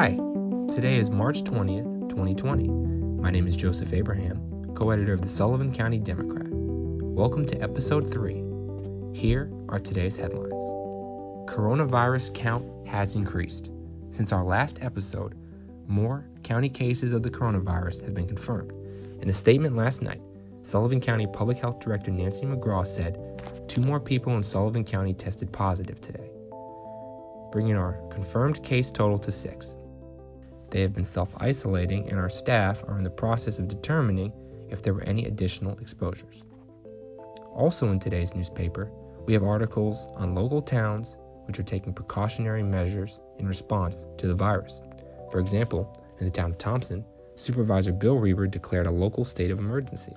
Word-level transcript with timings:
Hi, 0.00 0.14
today 0.72 0.94
is 0.94 1.10
March 1.10 1.42
20th, 1.42 2.08
2020. 2.08 2.68
My 3.20 3.32
name 3.32 3.48
is 3.48 3.56
Joseph 3.56 3.92
Abraham, 3.92 4.72
co 4.72 4.90
editor 4.90 5.12
of 5.12 5.22
the 5.22 5.28
Sullivan 5.28 5.74
County 5.74 5.98
Democrat. 5.98 6.46
Welcome 6.48 7.44
to 7.46 7.60
episode 7.60 8.08
3. 8.08 8.44
Here 9.12 9.50
are 9.68 9.80
today's 9.80 10.16
headlines 10.16 10.52
Coronavirus 11.50 12.32
count 12.32 12.64
has 12.86 13.16
increased. 13.16 13.72
Since 14.10 14.32
our 14.32 14.44
last 14.44 14.84
episode, 14.84 15.34
more 15.88 16.28
county 16.44 16.68
cases 16.68 17.10
of 17.10 17.24
the 17.24 17.30
coronavirus 17.30 18.04
have 18.04 18.14
been 18.14 18.28
confirmed. 18.28 18.70
In 19.20 19.28
a 19.28 19.32
statement 19.32 19.74
last 19.74 20.00
night, 20.00 20.22
Sullivan 20.62 21.00
County 21.00 21.26
Public 21.26 21.58
Health 21.58 21.80
Director 21.80 22.12
Nancy 22.12 22.46
McGraw 22.46 22.86
said 22.86 23.18
two 23.66 23.80
more 23.80 23.98
people 23.98 24.36
in 24.36 24.44
Sullivan 24.44 24.84
County 24.84 25.12
tested 25.12 25.52
positive 25.52 26.00
today, 26.00 26.30
bringing 27.50 27.76
our 27.76 27.94
confirmed 28.10 28.62
case 28.62 28.92
total 28.92 29.18
to 29.18 29.32
six. 29.32 29.74
They 30.70 30.80
have 30.82 30.94
been 30.94 31.04
self 31.04 31.34
isolating, 31.38 32.08
and 32.08 32.18
our 32.18 32.30
staff 32.30 32.84
are 32.86 32.98
in 32.98 33.04
the 33.04 33.10
process 33.10 33.58
of 33.58 33.68
determining 33.68 34.32
if 34.68 34.82
there 34.82 34.94
were 34.94 35.04
any 35.04 35.24
additional 35.24 35.78
exposures. 35.78 36.44
Also, 37.54 37.90
in 37.90 37.98
today's 37.98 38.34
newspaper, 38.34 38.90
we 39.26 39.32
have 39.32 39.42
articles 39.42 40.06
on 40.16 40.34
local 40.34 40.62
towns 40.62 41.18
which 41.46 41.58
are 41.58 41.64
taking 41.64 41.92
precautionary 41.92 42.62
measures 42.62 43.20
in 43.38 43.48
response 43.48 44.06
to 44.18 44.26
the 44.26 44.34
virus. 44.34 44.82
For 45.30 45.40
example, 45.40 46.04
in 46.18 46.26
the 46.26 46.30
town 46.30 46.50
of 46.50 46.58
Thompson, 46.58 47.04
Supervisor 47.34 47.92
Bill 47.92 48.16
Rieber 48.16 48.50
declared 48.50 48.86
a 48.86 48.90
local 48.90 49.24
state 49.24 49.50
of 49.50 49.58
emergency. 49.58 50.14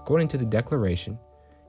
According 0.00 0.28
to 0.28 0.38
the 0.38 0.44
declaration, 0.44 1.18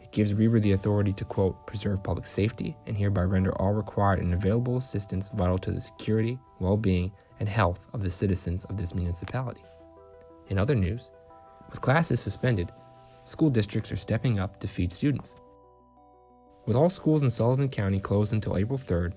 it 0.02 0.12
gives 0.12 0.34
Rieber 0.34 0.62
the 0.62 0.73
authority 0.73 1.13
to, 1.13 1.26
quote, 1.26 1.66
preserve 1.66 2.04
public 2.04 2.27
safety 2.27 2.76
and 2.85 2.98
hereby 2.98 3.23
render 3.23 3.51
all 3.62 3.73
required 3.73 4.20
and 4.20 4.34
available 4.34 4.77
assistance 4.77 5.29
vital 5.29 5.57
to 5.60 5.71
the 5.71 5.79
security, 5.79 6.38
well 6.60 6.77
being, 6.77 7.12
and 7.44 7.49
health 7.49 7.90
of 7.91 8.02
the 8.02 8.10
citizens 8.10 8.63
of 8.66 8.77
this 8.77 8.96
municipality. 8.96 9.63
In 10.48 10.58
other 10.58 10.76
news, 10.76 11.12
with 11.70 11.82
classes 11.82 12.22
suspended, 12.22 12.72
school 13.26 13.50
districts 13.50 13.91
are 13.91 13.98
stepping 13.98 14.40
up 14.40 14.62
to 14.62 14.68
feed 14.68 14.94
students. 14.94 15.35
With 16.66 16.77
all 16.77 16.90
schools 16.90 17.22
in 17.22 17.30
Sullivan 17.30 17.68
County 17.68 18.00
closed 18.00 18.32
until 18.32 18.55
April 18.55 18.80
3rd, 18.80 19.12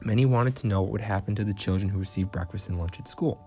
many 0.00 0.24
wanted 0.24 0.56
to 0.56 0.66
know 0.66 0.80
what 0.80 0.92
would 0.92 1.02
happen 1.02 1.34
to 1.34 1.44
the 1.44 1.52
children 1.52 1.90
who 1.90 1.98
receive 1.98 2.32
breakfast 2.32 2.70
and 2.70 2.78
lunch 2.78 2.98
at 2.98 3.06
school. 3.06 3.38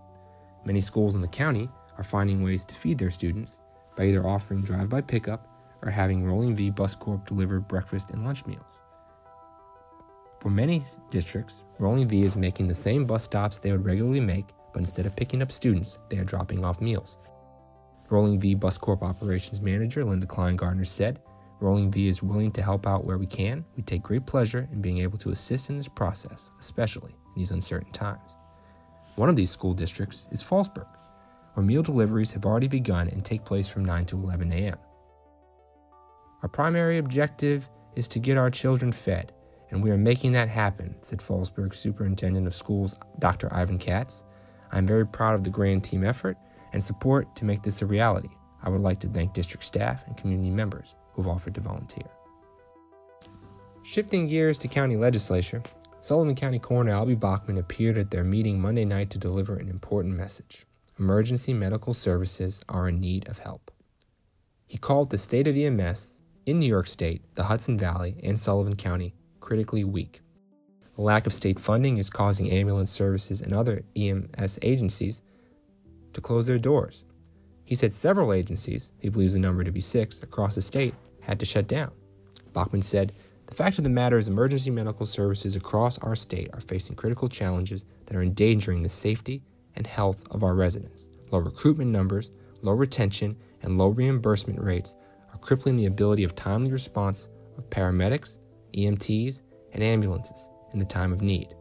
Many 0.66 0.82
schools 0.82 1.16
in 1.16 1.22
the 1.22 1.28
county 1.28 1.68
are 1.98 2.04
finding 2.04 2.44
ways 2.44 2.64
to 2.66 2.76
feed 2.76 3.00
their 3.00 3.10
students 3.10 3.64
by 3.98 4.06
either 4.06 4.24
offering 4.24 4.62
drive 4.62 4.88
by 4.88 5.02
pickup 5.02 5.48
or 5.82 5.90
having 5.90 6.24
Rolling 6.24 6.56
V 6.56 6.70
Bus 6.70 6.96
Corp 6.96 7.26
deliver 7.26 7.60
breakfast 7.60 8.12
and 8.12 8.24
lunch 8.24 8.46
meals. 8.46 8.82
For 10.46 10.52
many 10.52 10.84
districts, 11.10 11.64
Rolling 11.80 12.08
V 12.08 12.22
is 12.22 12.36
making 12.36 12.68
the 12.68 12.76
same 12.76 13.08
bus 13.08 13.24
stops 13.24 13.58
they 13.58 13.72
would 13.72 13.84
regularly 13.84 14.20
make, 14.20 14.46
but 14.74 14.80
instead 14.80 15.08
of 15.08 15.16
picking 15.16 15.42
up 15.42 15.52
students, 15.52 15.98
they 16.08 16.20
are 16.20 16.24
dropping 16.24 16.64
off 16.64 16.80
meals. 16.80 17.18
Rolling 18.12 18.40
V 18.40 18.54
Bus 18.54 18.78
Corp 18.78 19.02
operations 19.02 19.60
manager 19.60 20.04
Linda 20.04 20.28
Kleingardner 20.28 20.86
said, 20.86 21.20
Rolling 21.60 21.90
V 21.90 22.08
is 22.08 22.22
willing 22.22 22.52
to 22.52 22.62
help 22.62 22.86
out 22.86 23.06
where 23.06 23.18
we 23.18 23.26
can. 23.26 23.66
We 23.76 23.82
take 23.82 24.04
great 24.04 24.28
pleasure 24.28 24.70
in 24.72 24.84
being 24.84 25.00
able 25.00 25.18
to 25.18 25.32
assist 25.32 25.72
in 25.72 25.78
this 25.78 25.90
process, 25.90 26.52
especially 26.60 27.14
in 27.14 27.34
these 27.36 27.50
uncertain 27.50 27.92
times. 27.92 28.38
One 29.16 29.30
of 29.30 29.36
these 29.36 29.50
school 29.50 29.74
districts 29.74 30.28
is 30.30 30.44
Fallsburg, 30.44 30.86
where 31.56 31.66
meal 31.66 31.82
deliveries 31.82 32.34
have 32.34 32.46
already 32.46 32.68
begun 32.68 33.08
and 33.08 33.26
take 33.26 33.46
place 33.46 33.68
from 33.68 33.84
9 33.84 34.06
to 34.06 34.18
11 34.18 34.52
a.m. 34.52 34.78
Our 36.44 36.50
primary 36.50 37.00
objective 37.00 37.68
is 37.96 38.08
to 38.10 38.20
get 38.20 38.38
our 38.38 38.52
children 38.52 38.92
fed, 38.92 39.32
and 39.72 39.84
we 39.84 39.92
are 39.92 39.98
making 39.98 40.32
that 40.34 40.50
happen, 40.50 40.96
said 41.02 41.20
Fallsburg 41.20 41.74
Superintendent 41.74 42.48
of 42.48 42.56
Schools 42.56 42.96
Dr. 43.20 43.54
Ivan 43.54 43.78
Katz. 43.78 44.24
I'm 44.72 44.88
very 44.88 45.06
proud 45.06 45.36
of 45.36 45.44
the 45.44 45.50
grand 45.50 45.84
team 45.84 46.04
effort 46.04 46.38
and 46.74 46.84
support 46.84 47.36
to 47.36 47.46
make 47.46 47.62
this 47.62 47.82
a 47.82 47.86
reality. 47.86 48.30
I 48.62 48.70
would 48.70 48.82
like 48.82 49.00
to 49.02 49.08
thank 49.08 49.34
district 49.34 49.64
staff 49.64 50.06
and 50.08 50.18
community 50.18 50.50
members 50.50 50.96
who 51.14 51.22
have 51.22 51.32
offered 51.32 51.56
to 51.56 51.62
volunteer. 51.62 52.10
Shifting 53.84 54.28
gears 54.28 54.58
to 54.60 54.68
county 54.68 54.98
legislature, 54.98 55.62
Sullivan 56.02 56.36
County 56.36 56.60
Coroner 56.60 56.92
Albee 56.92 57.16
Bockman 57.16 57.60
appeared 57.60 57.98
at 57.98 58.12
their 58.12 58.24
meeting 58.24 58.60
Monday 58.60 58.86
night 58.86 59.10
to 59.12 59.18
deliver 59.18 59.56
an 59.56 59.70
important 59.70 60.16
message. 60.16 60.66
Emergency 61.00 61.54
medical 61.54 61.94
services 61.94 62.62
are 62.70 62.88
in 62.88 63.00
need 63.00 63.28
of 63.28 63.40
help. 63.40 63.72
He 64.66 64.78
called 64.78 65.12
the 65.12 65.18
state 65.18 65.48
of 65.48 65.56
EMS 65.56 66.22
in 66.46 66.60
New 66.60 66.68
York 66.68 66.88
State, 66.88 67.36
the 67.36 67.46
Hudson 67.46 67.78
Valley, 67.78 68.18
and 68.24 68.40
Sullivan 68.40 68.76
County 68.76 69.14
critically 69.46 69.84
weak. 69.84 70.22
The 70.96 71.04
lack 71.04 71.28
of 71.28 71.34
state 71.34 71.60
funding 71.60 71.98
is 71.98 72.10
causing 72.10 72.50
ambulance 72.50 72.92
services 72.92 73.42
and 73.42 73.54
other 73.54 73.84
EMS 73.96 74.58
agencies 74.64 75.22
to 76.14 76.22
close 76.22 76.48
their 76.48 76.58
doors. 76.58 77.04
He 77.64 77.76
said 77.76 77.94
several 77.94 78.34
agencies, 78.34 78.92
he 78.98 79.10
believes 79.10 79.34
the 79.34 79.40
number 79.40 79.64
to 79.64 79.72
be 79.72 79.82
six, 79.82 80.24
across 80.24 80.56
the 80.56 80.64
state 80.64 80.96
had 81.22 81.40
to 81.40 81.46
shut 81.46 81.68
down. 81.68 81.92
Bockman 82.54 82.82
said, 82.82 83.14
The 83.46 83.54
fact 83.54 83.78
of 83.78 83.84
the 83.84 83.90
matter 83.92 84.18
is, 84.18 84.28
emergency 84.28 84.72
medical 84.72 85.06
services 85.06 85.56
across 85.56 86.00
our 86.00 86.16
state 86.16 86.50
are 86.54 86.62
facing 86.62 86.96
critical 86.96 87.28
challenges 87.28 87.86
that 88.08 88.16
are 88.16 88.24
endangering 88.24 88.82
the 88.82 88.90
safety 88.90 89.44
and 89.76 89.86
health 89.86 90.24
of 90.32 90.42
our 90.42 90.56
residents. 90.56 91.08
Low 91.32 91.40
recruitment 91.40 91.92
numbers, 91.92 92.32
low 92.64 92.74
retention, 92.74 93.38
and 93.62 93.78
low 93.78 93.90
reimbursement 93.90 94.60
rates 94.60 94.96
are 95.32 95.38
crippling 95.38 95.76
the 95.76 95.86
ability 95.86 96.24
of 96.24 96.34
timely 96.34 96.72
response 96.72 97.30
of 97.60 97.70
paramedics, 97.70 98.40
EMTs, 98.76 99.42
and 99.74 99.84
ambulances 99.84 100.50
in 100.74 100.80
the 100.80 100.86
time 100.86 101.12
of 101.12 101.22
need. 101.22 101.56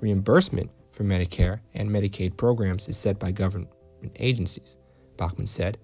Reimbursement 0.00 0.70
for 0.92 1.04
Medicare 1.04 1.60
and 1.74 1.90
Medicaid 1.90 2.36
programs 2.36 2.88
is 2.88 2.96
set 2.96 3.18
by 3.18 3.30
government 3.30 3.70
agencies, 4.16 4.76
Bockman 5.16 5.48
said, 5.48 5.78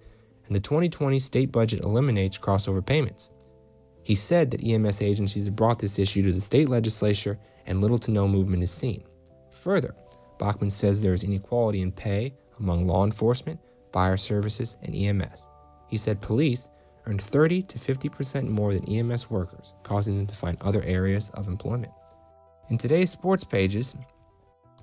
and 0.47 0.55
the 0.55 0.61
2020 0.61 1.19
state 1.19 1.53
budget 1.53 1.85
eliminates 1.85 2.39
crossover 2.39 2.85
payments. 2.85 3.31
He 4.03 4.15
said 4.15 4.51
that 4.51 4.65
EMS 4.65 5.03
agencies 5.03 5.47
have 5.47 5.57
brought 5.57 5.79
this 5.79 5.99
issue 5.99 6.23
to 6.23 6.33
the 6.33 6.41
state 6.41 6.69
legislature 6.69 7.39
and 7.67 7.81
little 7.81 7.99
to 7.99 8.11
no 8.11 8.27
movement 8.27 8.63
is 8.63 8.71
seen. 8.71 9.05
Further, 9.51 9.95
Bockman 10.39 10.71
says 10.71 11.03
there 11.03 11.15
is 11.15 11.23
inequality 11.23 11.83
in 11.83 11.93
pay 11.93 12.35
among 12.59 12.87
law 12.87 13.05
enforcement, 13.05 13.61
fire 13.93 14.17
services, 14.17 14.77
and 14.83 14.95
EMS. 14.95 15.49
He 15.89 15.97
said 15.97 16.23
police 16.23 16.71
earn 17.07 17.19
30 17.19 17.63
to 17.63 17.79
50% 17.79 18.49
more 18.49 18.75
than 18.75 18.89
EMS 18.89 19.31
workers, 19.31 19.75
causing 19.83 20.17
them 20.17 20.27
to 20.27 20.35
find 20.35 20.57
other 20.61 20.83
areas 20.83 21.31
of 21.31 21.49
employment. 21.49 21.93
In 22.69 22.79
today's 22.79 23.11
sports 23.11 23.45
pages, 23.45 23.95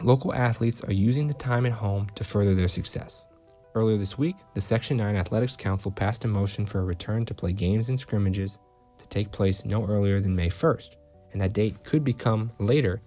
local 0.02 0.34
athletes 0.34 0.84
are 0.84 0.94
using 0.94 1.28
the 1.28 1.34
time 1.34 1.66
at 1.66 1.72
home 1.72 2.08
to 2.16 2.24
further 2.24 2.56
their 2.56 2.68
success. 2.68 3.28
Earlier 3.76 3.98
this 3.98 4.18
week, 4.18 4.36
the 4.54 4.62
Section 4.62 4.98
9 4.98 5.16
Athletics 5.16 5.56
Council 5.56 5.92
passed 5.92 6.26
a 6.26 6.28
motion 6.28 6.66
for 6.66 6.80
a 6.80 6.86
return 6.86 7.26
to 7.26 7.34
play 7.34 7.54
games 7.54 7.90
and 7.90 8.00
scrimmages 8.00 8.60
to 8.98 9.08
take 9.08 9.32
place 9.32 9.66
no 9.66 9.86
earlier 9.86 10.20
than 10.20 10.36
May 10.36 10.50
1st, 10.50 10.96
and 11.32 11.42
that 11.42 11.54
date 11.54 11.84
could 11.84 12.04
become 12.04 12.52
later 12.60 13.02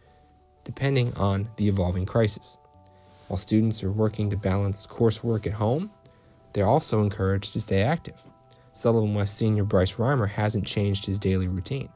depending 0.65 1.13
on 1.17 1.49
the 1.57 1.67
evolving 1.67 2.07
crisis. 2.07 2.59
While 3.29 3.39
students 3.39 3.83
are 3.83 3.91
working 3.93 4.31
to 4.31 4.37
balance 4.37 4.87
coursework 4.87 5.47
at 5.47 5.55
home, 5.55 5.91
they're 6.53 6.67
also 6.67 7.03
encouraged 7.03 7.53
to 7.53 7.61
stay 7.61 7.83
active. 7.83 8.21
Sullivan 8.73 9.15
West 9.15 9.37
senior 9.37 9.65
Bryce 9.65 9.97
Reimer 9.97 10.29
hasn't 10.29 10.67
changed 10.67 11.07
his 11.07 11.19
daily 11.19 11.49
routine. 11.49 11.91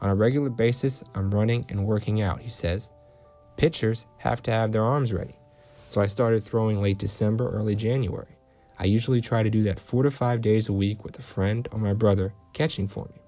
On 0.00 0.10
a 0.10 0.14
regular 0.14 0.50
basis, 0.50 1.02
I'm 1.14 1.30
running 1.30 1.66
and 1.70 1.86
working 1.86 2.20
out, 2.20 2.40
he 2.40 2.48
says. 2.48 2.92
Pitchers 3.56 4.06
have 4.18 4.42
to 4.42 4.50
have 4.50 4.70
their 4.70 4.84
arms 4.84 5.12
ready, 5.12 5.36
so 5.88 6.00
I 6.00 6.06
started 6.06 6.42
throwing 6.42 6.80
late 6.80 6.98
December, 6.98 7.50
early 7.50 7.74
January. 7.74 8.38
I 8.78 8.84
usually 8.84 9.20
try 9.20 9.42
to 9.42 9.50
do 9.50 9.64
that 9.64 9.80
four 9.80 10.04
to 10.04 10.10
five 10.10 10.40
days 10.40 10.68
a 10.68 10.72
week 10.72 11.04
with 11.04 11.18
a 11.18 11.22
friend 11.22 11.66
or 11.72 11.80
my 11.80 11.94
brother 11.94 12.32
catching 12.52 12.86
for 12.86 13.06
me. 13.06 13.20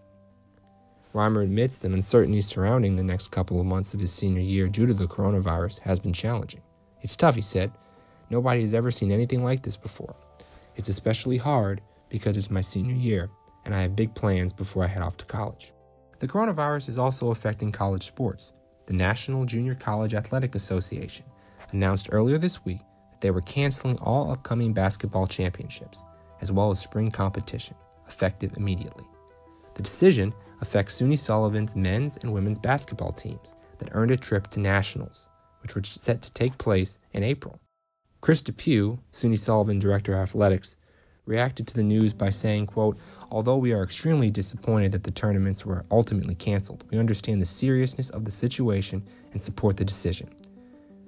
Reimer 1.12 1.42
admits 1.42 1.78
that 1.80 1.90
uncertainty 1.90 2.40
surrounding 2.40 2.94
the 2.94 3.02
next 3.02 3.32
couple 3.32 3.58
of 3.58 3.66
months 3.66 3.94
of 3.94 3.98
his 3.98 4.12
senior 4.12 4.42
year 4.42 4.68
due 4.68 4.86
to 4.86 4.94
the 4.94 5.06
coronavirus 5.06 5.80
has 5.80 5.98
been 5.98 6.12
challenging. 6.12 6.62
It's 7.02 7.16
tough, 7.16 7.34
he 7.34 7.42
said. 7.42 7.72
Nobody 8.28 8.60
has 8.60 8.74
ever 8.74 8.92
seen 8.92 9.10
anything 9.10 9.42
like 9.42 9.62
this 9.62 9.76
before. 9.76 10.14
It's 10.76 10.88
especially 10.88 11.38
hard 11.38 11.80
because 12.10 12.36
it's 12.36 12.50
my 12.50 12.60
senior 12.60 12.94
year 12.94 13.30
and 13.64 13.74
I 13.74 13.82
have 13.82 13.96
big 13.96 14.14
plans 14.14 14.52
before 14.52 14.84
I 14.84 14.88
head 14.88 15.02
off 15.02 15.16
to 15.18 15.24
college. 15.24 15.72
The 16.18 16.28
coronavirus 16.28 16.88
is 16.90 16.98
also 16.98 17.30
affecting 17.30 17.72
college 17.72 18.04
sports. 18.04 18.52
The 18.86 18.92
National 18.92 19.44
Junior 19.44 19.74
College 19.74 20.14
Athletic 20.14 20.54
Association 20.54 21.24
announced 21.72 22.08
earlier 22.12 22.38
this 22.38 22.64
week 22.64 22.80
that 23.10 23.20
they 23.20 23.30
were 23.30 23.40
canceling 23.40 23.98
all 23.98 24.30
upcoming 24.30 24.72
basketball 24.72 25.26
championships, 25.26 26.04
as 26.40 26.52
well 26.52 26.70
as 26.70 26.80
spring 26.80 27.10
competition, 27.10 27.76
effective 28.06 28.56
immediately. 28.56 29.04
The 29.74 29.82
decision 29.82 30.34
affects 30.60 31.00
SUNY 31.00 31.18
Sullivan's 31.18 31.76
men's 31.76 32.18
and 32.18 32.32
women's 32.32 32.58
basketball 32.58 33.12
teams 33.12 33.54
that 33.78 33.90
earned 33.92 34.10
a 34.10 34.16
trip 34.16 34.48
to 34.48 34.60
nationals, 34.60 35.30
which 35.62 35.74
were 35.74 35.82
set 35.82 36.20
to 36.22 36.32
take 36.32 36.58
place 36.58 36.98
in 37.12 37.22
April. 37.22 37.60
Chris 38.20 38.42
Depew, 38.42 38.98
SUNY 39.12 39.38
Sullivan 39.38 39.78
Director 39.78 40.12
of 40.14 40.20
Athletics, 40.20 40.76
reacted 41.30 41.66
to 41.68 41.74
the 41.74 41.82
news 41.82 42.12
by 42.12 42.28
saying, 42.28 42.66
quote, 42.66 42.98
Although 43.30 43.58
we 43.58 43.72
are 43.72 43.84
extremely 43.84 44.28
disappointed 44.28 44.90
that 44.90 45.04
the 45.04 45.12
tournaments 45.12 45.64
were 45.64 45.84
ultimately 45.88 46.34
canceled, 46.34 46.84
we 46.90 46.98
understand 46.98 47.40
the 47.40 47.46
seriousness 47.46 48.10
of 48.10 48.24
the 48.24 48.32
situation 48.32 49.04
and 49.30 49.40
support 49.40 49.76
the 49.76 49.84
decision. 49.84 50.28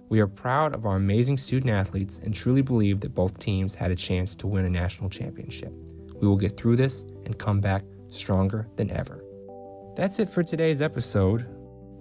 We 0.09 0.21
are 0.21 0.29
proud 0.29 0.77
of 0.77 0.87
our 0.87 0.95
amazing 0.95 1.39
student 1.39 1.73
athletes 1.73 2.19
and 2.19 2.33
truly 2.33 2.63
believe 2.63 3.01
that 3.01 3.15
both 3.15 3.41
teams 3.41 3.75
had 3.75 3.91
a 3.91 3.97
chance 3.97 4.37
to 4.37 4.47
win 4.47 4.65
a 4.65 4.71
national 4.71 5.11
championship. 5.11 5.73
We 6.21 6.29
will 6.29 6.37
get 6.37 6.57
through 6.57 6.77
this 6.77 7.03
and 7.25 7.37
come 7.37 7.61
back 7.61 7.83
stronger 8.09 8.69
than 8.77 8.91
ever. 8.93 9.25
That's 9.97 10.21
it 10.21 10.29
for 10.29 10.45
today's 10.45 10.81
episode 10.81 11.45